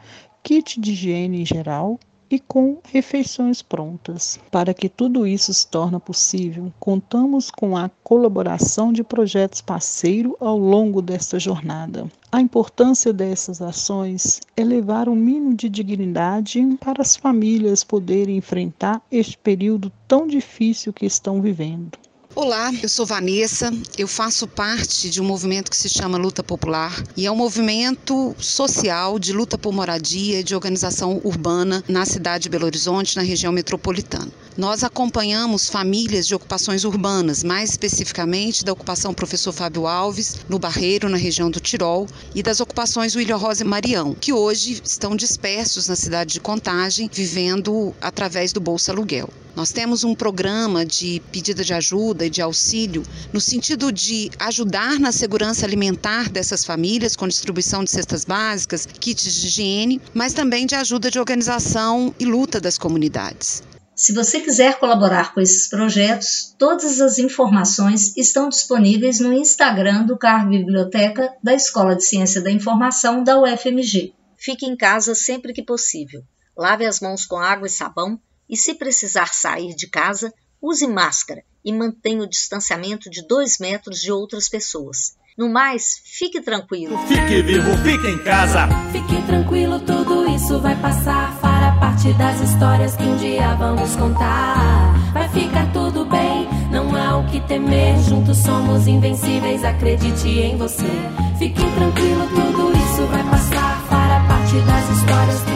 kit 0.42 0.80
de 0.80 0.94
higiene 0.94 1.42
em 1.42 1.46
geral 1.46 2.00
e 2.30 2.40
com 2.40 2.80
refeições 2.92 3.62
prontas. 3.62 4.40
Para 4.52 4.74
que 4.74 4.90
tudo 4.90 5.26
isso 5.26 5.54
se 5.54 5.68
torne 5.68 6.00
possível, 6.00 6.72
contamos 6.80 7.50
com 7.50 7.78
a 7.78 7.90
colaboração 8.04 8.92
de 8.92 9.04
projetos 9.04 9.62
parceiro 9.62 10.36
ao 10.40 10.58
longo 10.58 11.02
desta 11.02 11.40
jornada. 11.40 12.08
A 12.32 12.42
importância 12.42 13.14
dessas 13.14 13.62
ações 13.62 14.42
é 14.56 14.64
levar 14.64 15.08
um 15.08 15.16
mínimo 15.16 15.56
de 15.56 15.70
dignidade 15.70 16.62
para 16.80 17.02
as 17.02 17.16
famílias 17.16 17.84
poderem 17.84 18.38
enfrentar 18.38 19.02
este 19.12 19.38
período 19.38 19.92
tão 20.08 20.28
difícil 20.28 20.92
que 20.92 21.06
estão 21.06 21.42
vivendo. 21.42 21.98
Olá, 22.40 22.72
eu 22.84 22.88
sou 22.88 23.04
Vanessa, 23.04 23.74
eu 23.98 24.08
faço 24.08 24.48
parte 24.48 25.10
de 25.10 25.20
um 25.20 25.26
movimento 25.26 25.72
que 25.72 25.76
se 25.76 25.90
chama 25.90 26.20
Luta 26.20 26.44
Popular 26.44 27.04
e 27.18 27.26
é 27.26 27.32
um 27.32 27.36
movimento 27.36 28.36
social 28.38 29.18
de 29.18 29.34
luta 29.34 29.58
por 29.58 29.74
moradia 29.74 30.42
e 30.42 30.44
de 30.44 30.54
organização 30.54 31.20
urbana 31.24 31.84
na 31.90 32.06
cidade 32.06 32.44
de 32.44 32.50
Belo 32.50 32.68
Horizonte, 32.68 33.16
na 33.16 33.24
região 33.24 33.52
metropolitana. 33.52 34.32
Nós 34.56 34.84
acompanhamos 34.84 35.68
famílias 35.68 36.28
de 36.28 36.36
ocupações 36.36 36.84
urbanas, 36.84 37.44
mais 37.44 37.72
especificamente 37.72 38.64
da 38.64 38.72
ocupação 38.72 39.16
Professor 39.16 39.52
Fábio 39.52 39.88
Alves, 39.88 40.36
no 40.48 40.60
Barreiro, 40.60 41.10
na 41.10 41.18
região 41.18 41.50
do 41.50 41.60
Tirol, 41.60 42.06
e 42.36 42.44
das 42.44 42.60
ocupações 42.60 43.16
William 43.16 43.38
Rosa 43.38 43.64
e 43.64 43.68
Marião, 43.68 44.14
que 44.14 44.32
hoje 44.32 44.80
estão 44.86 45.16
dispersos 45.16 45.88
na 45.88 45.96
cidade 45.96 46.34
de 46.34 46.40
Contagem, 46.40 47.10
vivendo 47.12 47.96
através 48.00 48.54
do 48.54 48.62
Bolsa 48.62 48.92
Aluguel. 48.92 49.28
Nós 49.58 49.72
temos 49.72 50.04
um 50.04 50.14
programa 50.14 50.86
de 50.86 51.20
pedida 51.32 51.64
de 51.64 51.74
ajuda 51.74 52.28
e 52.28 52.30
de 52.30 52.44
auxílio 52.44 53.02
no 53.34 53.42
sentido 53.42 53.92
de 53.92 54.30
ajudar 54.38 55.00
na 55.00 55.12
segurança 55.12 55.66
alimentar 55.66 56.30
dessas 56.30 56.64
famílias 56.64 57.16
com 57.16 57.28
distribuição 57.28 57.84
de 57.84 57.90
cestas 57.90 58.24
básicas, 58.24 58.86
kits 58.86 59.24
de 59.24 59.48
higiene, 59.48 60.00
mas 60.14 60.32
também 60.32 60.68
de 60.68 60.76
ajuda 60.76 61.10
de 61.10 61.18
organização 61.18 62.14
e 62.20 62.26
luta 62.26 62.62
das 62.62 62.78
comunidades. 62.78 63.64
Se 63.96 64.14
você 64.14 64.42
quiser 64.42 64.78
colaborar 64.78 65.34
com 65.34 65.42
esses 65.42 65.68
projetos, 65.68 66.54
todas 66.60 67.02
as 67.02 67.18
informações 67.18 68.16
estão 68.16 68.50
disponíveis 68.50 69.20
no 69.20 69.34
Instagram 69.34 70.06
do 70.06 70.20
Car 70.20 70.48
Biblioteca 70.48 71.34
da 71.42 71.56
Escola 71.56 71.96
de 71.96 72.06
Ciência 72.06 72.42
da 72.42 72.52
Informação 72.52 73.24
da 73.24 73.42
UFMG. 73.42 74.14
Fique 74.38 74.68
em 74.68 74.78
casa 74.78 75.16
sempre 75.16 75.52
que 75.52 75.64
possível. 75.64 76.22
Lave 76.56 76.86
as 76.86 77.00
mãos 77.00 77.26
com 77.26 77.38
água 77.38 77.66
e 77.66 77.72
sabão 77.72 78.20
e, 78.50 78.56
se 78.56 78.74
precisar 78.74 79.34
sair 79.34 79.76
de 79.76 79.88
casa, 79.88 80.34
use 80.62 80.88
máscara 80.88 81.44
e 81.64 81.72
mantenha 81.72 82.24
o 82.24 82.30
distanciamento 82.30 83.10
de 83.10 83.26
dois 83.28 83.58
metros 83.60 84.00
de 84.00 84.12
outras 84.12 84.48
pessoas. 84.48 85.16
No 85.38 85.48
mais, 85.48 86.02
fique 86.04 86.42
tranquilo. 86.42 86.98
Fique 87.08 87.44
vivo, 87.44 87.78
fique 87.84 88.08
em 88.08 88.18
casa. 88.24 88.68
Fique 88.92 89.22
tranquilo, 89.28 89.80
tudo 89.82 90.28
isso 90.32 90.60
vai 90.60 90.76
passar. 90.82 91.38
Fará 91.40 91.74
parte 91.74 92.12
das 92.14 92.42
histórias 92.42 92.96
que 92.96 93.04
um 93.04 93.18
dia 93.18 93.54
vamos 93.54 93.96
contar. 93.98 94.96
Vai 95.14 95.30
ficar 95.30 95.72
tudo 95.72 96.06
bem, 96.06 96.48
não 96.72 96.96
há 96.96 97.18
o 97.18 97.28
que 97.28 97.40
temer. 97.42 98.00
Juntos 98.00 98.38
somos 98.40 98.88
invencíveis, 98.88 99.64
acredite 99.64 100.28
em 100.28 100.58
você. 100.58 100.90
Fique 101.38 101.62
tranquilo, 101.76 102.28
tudo 102.30 102.72
isso 102.76 103.06
vai 103.06 103.24
passar. 103.30 103.86
Fará 103.88 104.26
parte 104.28 104.56
das 104.62 104.98
histórias 104.98 105.47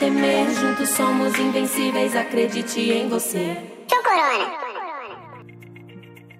temer, 0.00 0.50
juntos 0.54 0.88
somos 0.88 1.38
invencíveis, 1.38 2.16
acredite 2.16 2.80
em 2.80 3.06
você. 3.06 3.54
Tchau, 3.86 4.02
Corona! 4.02 4.50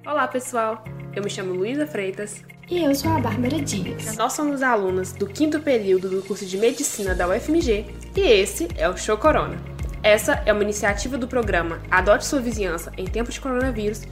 Olá, 0.07 0.27
pessoal. 0.27 0.83
Eu 1.15 1.23
me 1.23 1.29
chamo 1.29 1.53
Luísa 1.53 1.87
Freitas. 1.87 2.43
E 2.71 2.83
eu 2.83 2.95
sou 2.95 3.13
a 3.13 3.21
Bárbara 3.21 3.61
Dias. 3.61 4.17
Nós 4.17 4.33
somos 4.33 4.63
alunas 4.63 5.13
do 5.13 5.27
quinto 5.27 5.61
período 5.61 6.09
do 6.09 6.23
curso 6.23 6.47
de 6.47 6.57
Medicina 6.57 7.15
da 7.15 7.29
UFMG 7.29 7.85
e 8.17 8.21
esse 8.21 8.67
é 8.79 8.89
o 8.89 8.97
Show 8.97 9.19
Corona. 9.19 9.59
Essa 10.03 10.43
é 10.47 10.55
uma 10.55 10.63
iniciativa 10.63 11.19
do 11.19 11.29
programa 11.29 11.83
Adote 11.91 12.25
Sua 12.25 12.41
Vizinhança 12.41 12.91
em 12.97 13.05
Tempos 13.05 13.35
de 13.35 13.43
Coronavírus 13.43 14.05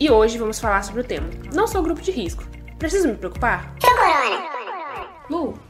e 0.00 0.10
hoje 0.10 0.38
vamos 0.38 0.58
falar 0.58 0.82
sobre 0.82 1.02
o 1.02 1.04
tema 1.04 1.30
Não 1.54 1.68
sou 1.68 1.84
grupo 1.84 2.02
de 2.02 2.10
risco. 2.10 2.42
Preciso 2.80 3.06
me 3.06 3.14
preocupar? 3.14 3.76
Show 3.80 3.96
Corona! 3.96 4.48
Lu, 5.30 5.67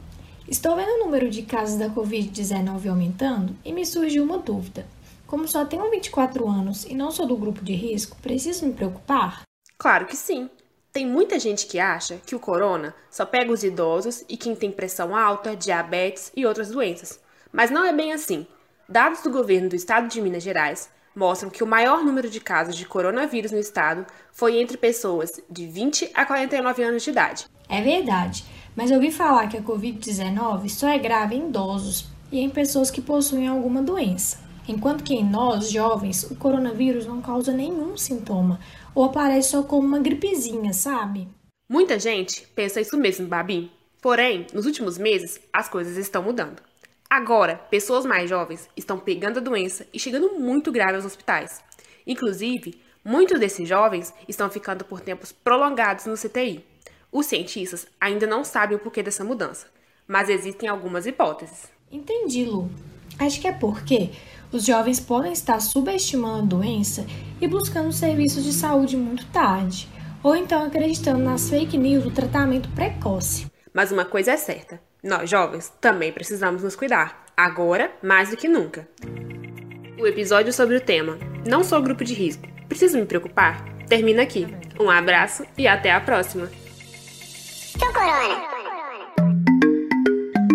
estou 0.49 0.75
vendo 0.75 0.95
o 0.95 1.05
número 1.05 1.29
de 1.29 1.43
casos 1.43 1.77
da 1.77 1.89
Covid-19 1.89 2.89
aumentando 2.89 3.55
e 3.63 3.71
me 3.71 3.85
surgiu 3.85 4.23
uma 4.23 4.39
dúvida. 4.39 4.85
Como 5.27 5.47
só 5.47 5.63
tenho 5.63 5.91
24 5.91 6.47
anos 6.49 6.85
e 6.85 6.95
não 6.95 7.11
sou 7.11 7.27
do 7.27 7.37
grupo 7.37 7.63
de 7.63 7.73
risco, 7.73 8.17
preciso 8.19 8.65
me 8.65 8.73
preocupar? 8.73 9.43
Claro 9.77 10.07
que 10.07 10.15
sim. 10.15 10.49
Tem 10.91 11.05
muita 11.05 11.37
gente 11.37 11.67
que 11.67 11.79
acha 11.79 12.19
que 12.25 12.35
o 12.35 12.39
corona 12.39 12.95
só 13.11 13.27
pega 13.27 13.51
os 13.51 13.63
idosos 13.63 14.25
e 14.27 14.35
quem 14.35 14.55
tem 14.55 14.71
pressão 14.71 15.15
alta, 15.15 15.55
diabetes 15.55 16.31
e 16.35 16.47
outras 16.47 16.71
doenças. 16.71 17.19
Mas 17.53 17.69
não 17.69 17.85
é 17.85 17.93
bem 17.93 18.11
assim. 18.11 18.47
Dados 18.87 19.21
do 19.21 19.29
governo 19.29 19.69
do 19.69 19.75
estado 19.75 20.07
de 20.07 20.19
Minas 20.19 20.41
Gerais 20.41 20.89
mostram 21.15 21.51
que 21.51 21.63
o 21.63 21.67
maior 21.67 22.03
número 22.03 22.27
de 22.27 22.39
casos 22.39 22.75
de 22.75 22.85
coronavírus 22.85 23.51
no 23.51 23.59
estado 23.59 24.03
foi 24.31 24.57
entre 24.57 24.77
pessoas 24.77 25.39
de 25.47 25.67
20 25.67 26.09
a 26.15 26.25
49 26.25 26.81
anos 26.81 27.03
de 27.03 27.11
idade. 27.11 27.45
É 27.67 27.83
verdade, 27.83 28.43
mas 28.79 28.91
eu 28.91 28.95
ouvi 28.95 29.11
falar 29.11 29.49
que 29.49 29.57
a 29.57 29.61
Covid-19 29.61 30.69
só 30.69 30.87
é 30.87 30.97
grave 30.97 31.35
em 31.35 31.49
idosos 31.49 32.07
e 32.31 32.39
em 32.39 32.49
pessoas 32.49 32.89
que 32.89 33.01
possuem 33.01 33.45
alguma 33.45 33.83
doença. 33.83 34.39
Enquanto 34.69 35.03
que 35.03 35.13
em 35.13 35.29
nós, 35.29 35.69
jovens, 35.69 36.23
o 36.31 36.35
coronavírus 36.37 37.05
não 37.05 37.21
causa 37.21 37.51
nenhum 37.51 37.97
sintoma, 37.97 38.57
ou 38.95 39.03
aparece 39.03 39.49
só 39.49 39.63
como 39.63 39.85
uma 39.85 39.99
gripezinha, 39.99 40.71
sabe? 40.71 41.27
Muita 41.69 41.99
gente 41.99 42.47
pensa 42.55 42.79
isso 42.79 42.97
mesmo, 42.97 43.27
Babi. 43.27 43.69
Porém, 44.01 44.47
nos 44.53 44.65
últimos 44.65 44.97
meses, 44.97 45.41
as 45.51 45.67
coisas 45.67 45.97
estão 45.97 46.23
mudando. 46.23 46.61
Agora, 47.09 47.57
pessoas 47.69 48.05
mais 48.05 48.29
jovens 48.29 48.69
estão 48.77 48.97
pegando 48.97 49.39
a 49.39 49.43
doença 49.43 49.85
e 49.93 49.99
chegando 49.99 50.39
muito 50.39 50.71
grave 50.71 50.95
aos 50.95 51.05
hospitais. 51.05 51.61
Inclusive, 52.07 52.81
muitos 53.03 53.41
desses 53.41 53.67
jovens 53.67 54.13
estão 54.25 54.49
ficando 54.49 54.85
por 54.85 55.01
tempos 55.01 55.33
prolongados 55.33 56.05
no 56.05 56.15
CTI. 56.15 56.63
Os 57.11 57.25
cientistas 57.25 57.87
ainda 57.99 58.27
não 58.27 58.43
sabem 58.43 58.77
o 58.77 58.79
porquê 58.79 59.01
dessa 59.01 59.23
mudança, 59.23 59.67
mas 60.07 60.29
existem 60.29 60.69
algumas 60.69 61.05
hipóteses. 61.05 61.67
Entendi, 61.91 62.45
Lu. 62.45 62.69
Acho 63.17 63.41
que 63.41 63.47
é 63.47 63.51
porque 63.51 64.11
os 64.51 64.65
jovens 64.65 64.99
podem 64.99 65.33
estar 65.33 65.59
subestimando 65.59 66.55
a 66.55 66.59
doença 66.59 67.05
e 67.41 67.47
buscando 67.47 67.91
serviços 67.91 68.43
de 68.43 68.53
saúde 68.53 68.95
muito 68.95 69.25
tarde, 69.27 69.87
ou 70.23 70.35
então 70.35 70.63
acreditando 70.63 71.23
nas 71.23 71.49
fake 71.49 71.77
news 71.77 72.03
do 72.03 72.11
tratamento 72.11 72.69
precoce. 72.69 73.47
Mas 73.73 73.91
uma 73.91 74.05
coisa 74.05 74.31
é 74.31 74.37
certa: 74.37 74.79
nós 75.03 75.29
jovens 75.29 75.71
também 75.81 76.11
precisamos 76.11 76.63
nos 76.63 76.75
cuidar, 76.75 77.25
agora 77.35 77.91
mais 78.01 78.29
do 78.29 78.37
que 78.37 78.47
nunca. 78.47 78.87
O 79.99 80.07
episódio 80.07 80.53
sobre 80.53 80.77
o 80.77 80.81
tema 80.81 81.17
Não 81.45 81.63
sou 81.63 81.81
grupo 81.81 82.05
de 82.05 82.13
risco, 82.13 82.47
preciso 82.67 82.97
me 82.97 83.05
preocupar? 83.05 83.65
Termina 83.87 84.21
aqui. 84.21 84.47
Um 84.79 84.89
abraço 84.89 85.43
e 85.57 85.67
até 85.67 85.91
a 85.91 85.99
próxima. 85.99 86.49
Corona! 87.79 88.47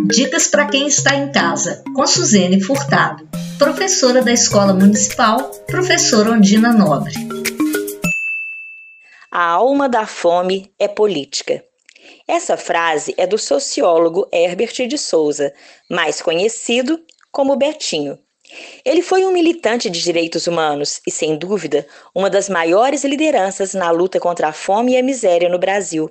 Dicas 0.07 0.49
para 0.49 0.66
quem 0.66 0.87
está 0.87 1.14
em 1.14 1.33
casa, 1.33 1.83
com 1.94 2.07
Suzene 2.07 2.61
Furtado 2.61 3.29
professora 3.59 4.20
da 4.20 4.33
Escola 4.33 4.75
Municipal, 4.75 5.51
professora 5.66 6.33
Ondina 6.33 6.72
Nobre. 6.72 7.12
A 9.31 9.44
alma 9.44 9.88
da 9.88 10.07
fome 10.07 10.72
é 10.79 10.88
política. 10.88 11.64
Essa 12.27 12.57
frase 12.57 13.14
é 13.16 13.27
do 13.27 13.38
sociólogo 13.38 14.29
Herbert 14.33 14.87
de 14.88 14.98
Souza, 14.98 15.53
mais 15.88 16.20
conhecido 16.20 17.01
como 17.31 17.57
Betinho. 17.57 18.18
Ele 18.85 19.00
foi 19.00 19.24
um 19.24 19.33
militante 19.33 19.88
de 19.88 20.02
direitos 20.02 20.46
humanos 20.46 21.00
e, 21.07 21.11
sem 21.11 21.37
dúvida, 21.37 21.87
uma 22.14 22.28
das 22.28 22.48
maiores 22.48 23.02
lideranças 23.04 23.72
na 23.72 23.90
luta 23.90 24.20
contra 24.20 24.48
a 24.48 24.52
fome 24.52 24.92
e 24.92 24.98
a 24.98 25.02
miséria 25.02 25.48
no 25.48 25.59
Brasil, 25.59 26.11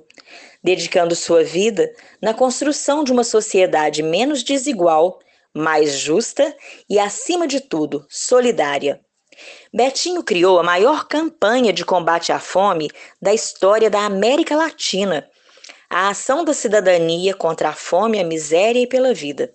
dedicando 0.62 1.14
sua 1.14 1.44
vida 1.44 1.92
na 2.20 2.34
construção 2.34 3.04
de 3.04 3.12
uma 3.12 3.22
sociedade 3.22 4.02
menos 4.02 4.42
desigual 4.42 5.20
mais 5.54 5.98
justa 5.98 6.54
e, 6.90 6.98
acima 6.98 7.46
de 7.46 7.60
tudo, 7.60 8.04
solidária. 8.08 9.00
Betinho 9.72 10.22
criou 10.22 10.58
a 10.58 10.62
maior 10.62 11.06
campanha 11.06 11.72
de 11.72 11.84
combate 11.84 12.32
à 12.32 12.40
fome 12.40 12.90
da 13.22 13.32
história 13.32 13.88
da 13.88 14.04
América 14.04 14.56
Latina, 14.56 15.28
a 15.88 16.08
Ação 16.08 16.44
da 16.44 16.52
Cidadania 16.52 17.34
contra 17.34 17.68
a 17.68 17.72
Fome, 17.72 18.18
a 18.18 18.24
Miséria 18.24 18.80
e 18.80 18.86
pela 18.86 19.14
Vida. 19.14 19.52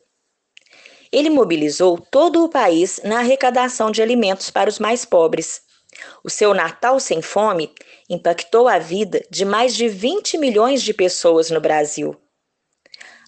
Ele 1.12 1.30
mobilizou 1.30 1.98
todo 2.12 2.44
o 2.44 2.50
país 2.50 3.00
na 3.04 3.20
arrecadação 3.20 3.92
de 3.92 4.02
alimentos 4.02 4.50
para 4.52 4.70
os 4.70 4.78
mais 4.78 5.06
pobres. 5.06 5.62
O 6.24 6.30
seu 6.30 6.54
Natal 6.54 7.00
Sem 7.00 7.22
Fome 7.22 7.72
impactou 8.10 8.68
a 8.68 8.78
vida 8.78 9.22
de 9.30 9.44
mais 9.44 9.76
de 9.76 9.88
20 9.88 10.38
milhões 10.38 10.84
de 10.84 10.94
pessoas 10.94 11.50
no 11.50 11.60
Brasil. 11.60 12.16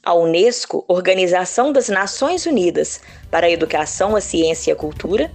A 0.03 0.13
Unesco, 0.13 0.83
Organização 0.87 1.71
das 1.71 1.89
Nações 1.89 2.45
Unidas 2.45 3.01
para 3.29 3.47
a 3.47 3.51
Educação, 3.51 4.15
a 4.15 4.21
Ciência 4.21 4.71
e 4.71 4.73
a 4.73 4.75
Cultura, 4.75 5.31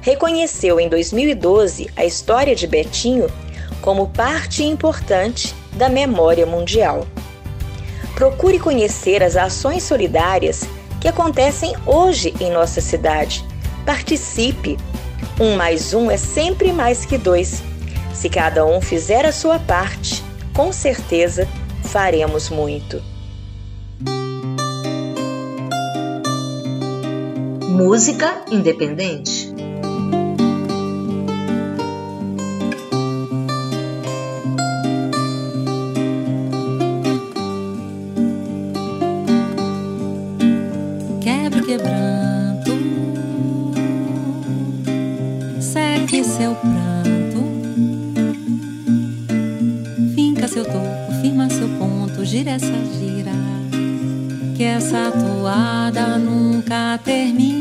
reconheceu 0.00 0.80
em 0.80 0.88
2012 0.88 1.88
a 1.96 2.04
história 2.04 2.54
de 2.54 2.66
Betinho 2.66 3.26
como 3.80 4.10
parte 4.10 4.64
importante 4.64 5.54
da 5.74 5.88
memória 5.88 6.46
mundial. 6.46 7.06
Procure 8.14 8.58
conhecer 8.58 9.22
as 9.22 9.36
ações 9.36 9.82
solidárias 9.82 10.64
que 11.02 11.08
acontecem 11.08 11.74
hoje 11.84 12.32
em 12.38 12.48
nossa 12.52 12.80
cidade. 12.80 13.44
Participe! 13.84 14.78
Um 15.40 15.56
mais 15.56 15.92
um 15.92 16.08
é 16.08 16.16
sempre 16.16 16.72
mais 16.72 17.04
que 17.04 17.18
dois. 17.18 17.60
Se 18.14 18.30
cada 18.30 18.64
um 18.64 18.80
fizer 18.80 19.26
a 19.26 19.32
sua 19.32 19.58
parte, 19.58 20.22
com 20.54 20.72
certeza 20.72 21.48
faremos 21.82 22.48
muito. 22.50 23.02
Música 27.68 28.44
independente. 28.48 29.51
Topo, 50.64 51.12
firma 51.20 51.48
seu 51.48 51.68
ponto, 51.78 52.24
gira 52.24 52.50
essa 52.50 52.72
gira 52.98 53.32
que 54.56 54.64
essa 54.64 55.10
toada 55.10 56.18
nunca 56.18 56.98
termina. 57.04 57.51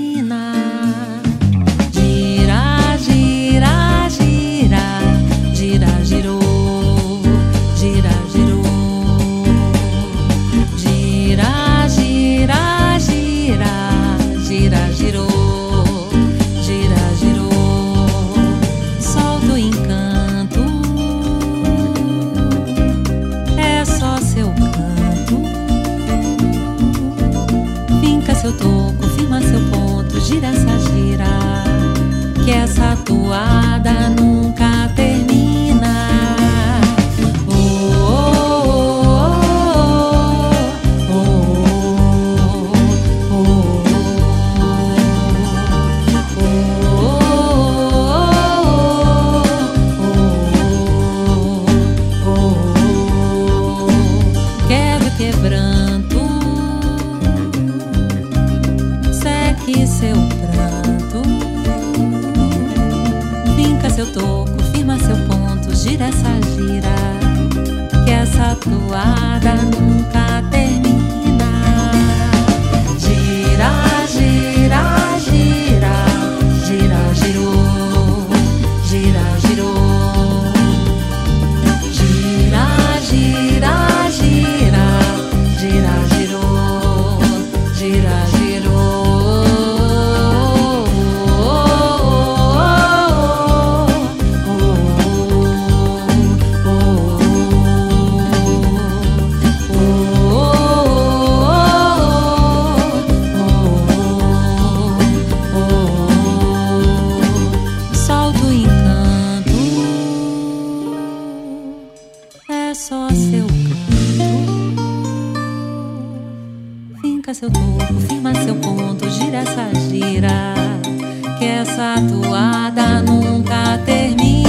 Toada 122.22 123.02
nunca 123.02 123.78
termina. 123.86 124.41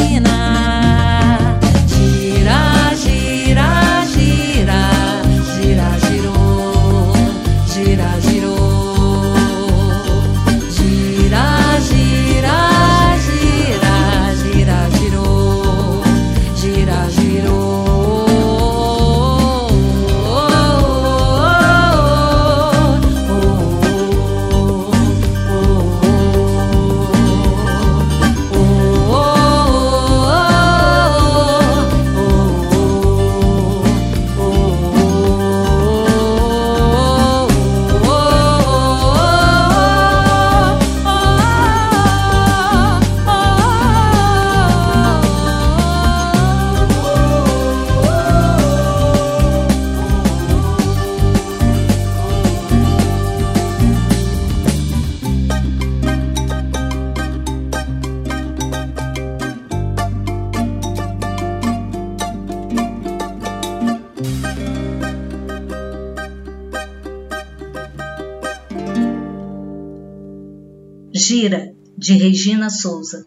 De 72.12 72.18
Regina 72.18 72.68
Souza. 72.68 73.24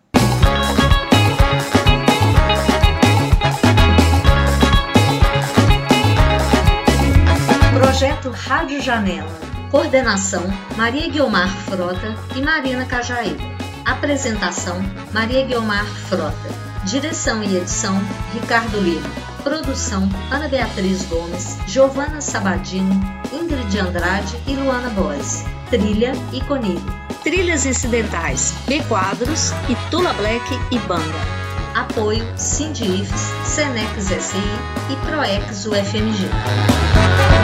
Projeto 7.73 8.29
Rádio 8.29 8.81
Janela. 8.81 9.27
Coordenação: 9.71 10.43
Maria 10.77 11.09
Guiomar 11.09 11.49
Frota 11.49 12.15
e 12.35 12.41
Marina 12.41 12.85
Cajaíba. 12.85 13.41
Apresentação: 13.85 14.77
Maria 15.11 15.43
Guiomar 15.45 15.85
Frota. 16.07 16.35
Direção 16.85 17.43
e 17.43 17.57
edição: 17.57 17.99
Ricardo 18.33 18.79
Lima. 18.79 19.09
Produção: 19.43 20.07
Ana 20.29 20.47
Beatriz 20.47 21.03
Gomes, 21.05 21.57
Giovana 21.65 22.21
Sabadini, 22.21 23.01
Ingrid 23.33 23.79
Andrade 23.79 24.35
e 24.47 24.53
Luana 24.53 24.89
Boes. 24.91 25.43
Trilha 25.71 26.11
e 26.31 26.39
Conilho. 26.41 27.04
Trilhas 27.25 27.65
incidentais: 27.65 28.53
B 28.67 28.83
Quadros 28.83 29.51
Tula 29.89 30.13
Black 30.13 30.45
e 30.69 30.77
Banda. 30.77 31.03
Apoio 31.73 32.23
Sindifes, 32.37 33.19
Senex 33.43 34.03
SI 34.03 34.37
e 34.91 34.95
Proex 35.07 35.65
UFMG. 35.65 37.34